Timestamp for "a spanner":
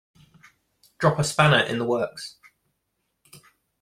1.19-1.59